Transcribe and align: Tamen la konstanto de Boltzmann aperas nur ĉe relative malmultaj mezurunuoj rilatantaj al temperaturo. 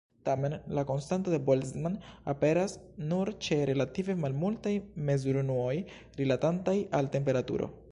Tamen 0.27 0.53
la 0.77 0.83
konstanto 0.91 1.33
de 1.33 1.39
Boltzmann 1.49 1.99
aperas 2.33 2.73
nur 3.11 3.31
ĉe 3.49 3.59
relative 3.71 4.17
malmultaj 4.23 4.75
mezurunuoj 5.13 5.77
rilatantaj 6.23 6.79
al 7.01 7.15
temperaturo. 7.19 7.73